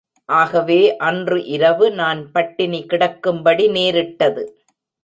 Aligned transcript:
ஆகவே, 0.29 0.97
அன்று 0.97 1.45
இரவு 1.45 1.91
நான் 1.91 2.31
பட்டினி 2.31 2.85
கிடக்கும்படி 2.85 3.67
நேரிட்டது. 3.67 4.43